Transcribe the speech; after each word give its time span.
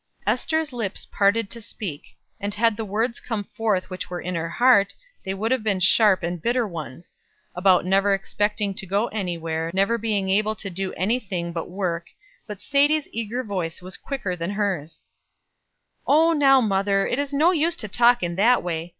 Ester's 0.25 0.73
lips 0.73 1.05
parted 1.05 1.51
to 1.51 1.61
speak; 1.61 2.17
and 2.39 2.55
had 2.55 2.75
the 2.75 2.83
words 2.83 3.19
come 3.19 3.43
forth 3.43 3.91
which 3.91 4.09
were 4.09 4.19
in 4.19 4.33
her 4.33 4.49
heart, 4.49 4.95
they 5.23 5.31
would 5.35 5.51
have 5.51 5.61
been 5.61 5.79
sharp 5.79 6.23
and 6.23 6.41
bitter 6.41 6.67
ones 6.67 7.13
about 7.53 7.85
never 7.85 8.11
expecting 8.11 8.73
to 8.73 8.87
go 8.87 9.09
anywhere, 9.09 9.69
never 9.75 9.99
being 9.99 10.27
able 10.27 10.55
to 10.55 10.71
do 10.71 10.91
any 10.93 11.19
thing 11.19 11.51
but 11.51 11.69
work; 11.69 12.07
but 12.47 12.63
Sadie's 12.63 13.09
eager 13.11 13.43
voice 13.43 13.79
was 13.79 13.95
quicker 13.95 14.35
than 14.35 14.49
hers: 14.49 15.03
"Oh 16.07 16.33
now, 16.33 16.59
mother, 16.61 17.05
it 17.05 17.19
is 17.19 17.31
no 17.31 17.51
use 17.51 17.75
to 17.75 17.87
talk 17.87 18.23
in 18.23 18.37
that 18.37 18.63
way. 18.63 18.89